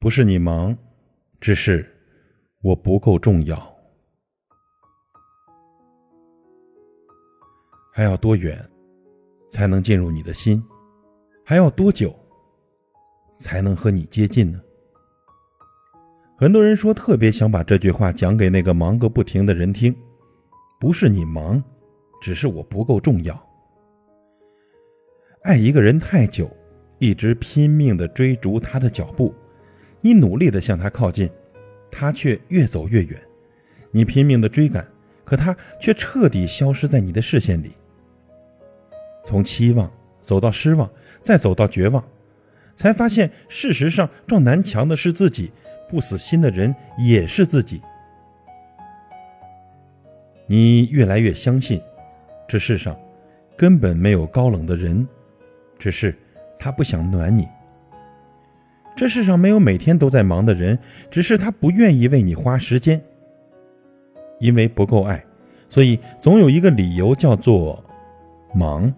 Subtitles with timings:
[0.00, 0.74] 不是你忙，
[1.42, 1.86] 只是
[2.62, 3.60] 我不够重要。
[7.92, 8.58] 还要多远
[9.50, 10.64] 才能进入你的心？
[11.44, 12.18] 还要多久
[13.38, 14.58] 才能和你接近呢？
[16.34, 19.94] 很多人说特别想把这句话讲给那个忙个不停的人听。
[20.80, 21.62] 不是你忙，
[22.22, 23.38] 只是我不够重要。
[25.42, 26.50] 爱一个人太久，
[26.98, 29.34] 一直拼命的追逐他的脚步。
[30.00, 31.28] 你努力的向他靠近，
[31.90, 33.18] 他却越走越远；
[33.90, 34.86] 你拼命的追赶，
[35.24, 37.72] 可他却彻底消失在你的视线里。
[39.26, 39.90] 从期望
[40.22, 40.90] 走到失望，
[41.22, 42.02] 再走到绝望，
[42.74, 45.52] 才发现事实上撞南墙的是自己，
[45.88, 47.80] 不死心的人也是自己。
[50.46, 51.80] 你越来越相信，
[52.48, 52.98] 这世上
[53.56, 55.06] 根本没有高冷的人，
[55.78, 56.16] 只是
[56.58, 57.46] 他不想暖你。
[59.00, 60.78] 这世上没有每天都在忙的人，
[61.10, 63.00] 只是他不愿意为你花时间。
[64.38, 65.24] 因为不够爱，
[65.70, 67.82] 所以总有一个理由叫做
[68.54, 68.92] 忙。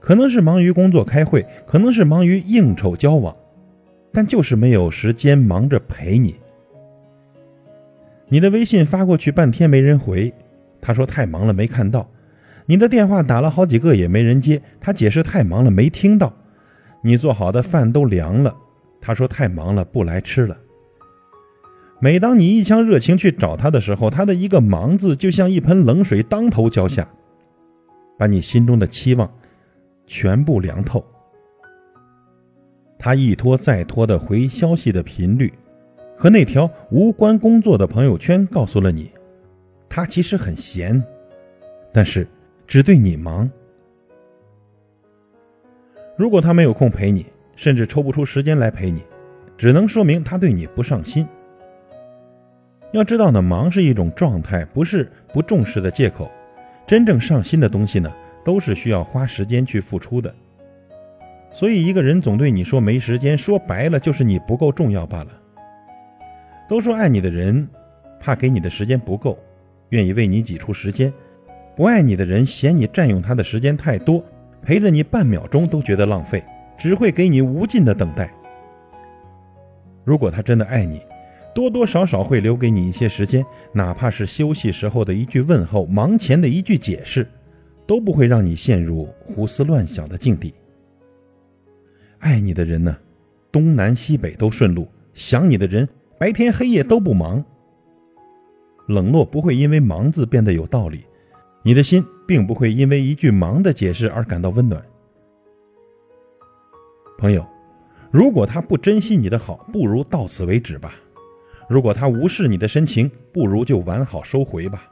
[0.00, 3.32] 可能是忙于工作开会，可能是忙于应酬交往，
[4.12, 6.34] 但就是没有时间忙着陪你。
[8.26, 10.34] 你的微信发过去半天没人回，
[10.80, 12.04] 他说太忙了没看到；
[12.66, 16.32] 你的电话打了好几个也没人接，他解释太忙了没听到；
[17.00, 18.52] 你做好的饭都凉了。
[19.04, 20.56] 他说：“太忙了，不来吃了。”
[22.00, 27.06] 每当你一腔热情去找他的时候，他的一个“忙”字就像一盆冷水当头浇下，
[28.16, 29.28] 把你心中的期望
[30.06, 31.04] 全部凉透。
[32.96, 35.52] 他一拖再拖的回消息的频率，
[36.16, 39.10] 和那条无关工作的朋友圈告诉了你，
[39.88, 41.02] 他其实很闲，
[41.92, 42.26] 但是
[42.68, 43.50] 只对你忙。
[46.16, 47.26] 如果他没有空陪你。
[47.62, 49.04] 甚至抽不出时间来陪你，
[49.56, 51.24] 只能说明他对你不上心。
[52.90, 56.28] 要知道呢，忙是一种状态，不是不重视的借口。
[56.88, 58.12] 真正上心的东西呢，
[58.44, 60.34] 都是需要花时间去付出的。
[61.52, 65.30] 所以，一个人总对你说没时间，说白了就是你不够重要罢了。
[66.68, 67.68] 都说爱你的人，
[68.18, 69.38] 怕给你的时间不够，
[69.90, 71.12] 愿意为你挤出时间；
[71.76, 74.20] 不爱你的人，嫌你占用他的时间太多，
[74.62, 76.42] 陪着你半秒钟都觉得浪费。
[76.78, 78.32] 只会给你无尽的等待。
[80.04, 81.00] 如果他真的爱你，
[81.54, 87.26] 多多少少会留给你一些时间，哪怕是休息时候的一句问候，忙前的一句解释，
[87.86, 90.52] 都不会让你陷入胡思乱想的境地。
[92.18, 92.96] 爱你的人呢，
[93.50, 94.84] 东南西北都顺路；
[95.14, 97.44] 想你的人，白天黑夜都不忙。
[98.88, 101.04] 冷落不会因为“忙”字变得有道理，
[101.62, 104.82] 你的心并不会因为一句“忙”的解释而感到温暖。
[107.22, 107.46] 朋友，
[108.10, 110.90] 如果他不珍惜你的好，不如到此为止吧；
[111.68, 114.82] 如果他无视你的深情，不如就完好收回吧。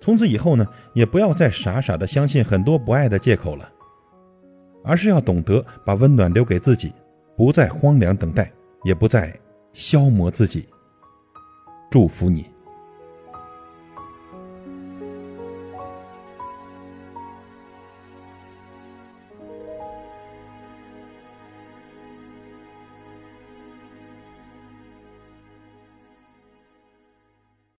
[0.00, 3.68] 从此以后呢，也不要再傻傻的相信很多不爱的借口了，
[4.82, 6.90] 而是要懂得把温暖留给自己，
[7.36, 8.50] 不再荒凉等待，
[8.82, 9.38] 也不再
[9.74, 10.66] 消磨自己。
[11.90, 12.46] 祝福你。